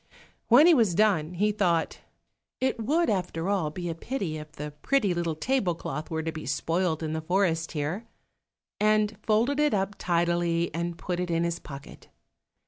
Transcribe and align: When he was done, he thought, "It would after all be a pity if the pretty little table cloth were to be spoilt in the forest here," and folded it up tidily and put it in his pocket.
When 0.47 0.65
he 0.65 0.73
was 0.73 0.95
done, 0.95 1.35
he 1.35 1.51
thought, 1.51 1.99
"It 2.59 2.81
would 2.83 3.07
after 3.07 3.47
all 3.49 3.69
be 3.69 3.87
a 3.87 3.93
pity 3.93 4.37
if 4.39 4.51
the 4.53 4.71
pretty 4.81 5.13
little 5.13 5.35
table 5.35 5.75
cloth 5.75 6.09
were 6.09 6.23
to 6.23 6.31
be 6.31 6.47
spoilt 6.47 7.03
in 7.03 7.13
the 7.13 7.21
forest 7.21 7.73
here," 7.73 8.07
and 8.79 9.15
folded 9.21 9.59
it 9.59 9.75
up 9.75 9.93
tidily 9.99 10.73
and 10.73 10.97
put 10.97 11.19
it 11.19 11.29
in 11.29 11.43
his 11.43 11.59
pocket. 11.59 12.09